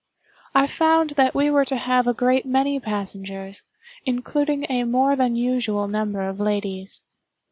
I 0.55 0.65
found 0.65 1.11
that 1.11 1.35
we 1.35 1.51
were 1.51 1.63
to 1.65 1.75
have 1.75 2.07
a 2.07 2.13
great 2.15 2.43
many 2.43 2.79
passengers, 2.79 3.61
including 4.03 4.65
a 4.67 4.83
more 4.83 5.15
than 5.15 5.35
usual 5.35 5.87
number 5.87 6.21
of 6.27 6.39
ladies. 6.39 7.03